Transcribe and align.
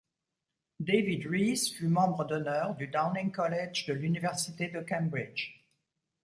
David 0.83 1.25
Rees 1.27 1.71
fut 1.77 1.87
membre 1.87 2.25
d'honneur 2.25 2.73
du 2.73 2.87
Downing 2.87 3.31
College 3.31 3.85
de 3.85 3.93
l'université 3.93 4.67
de 4.67 4.79
Cambridge. 4.79 5.63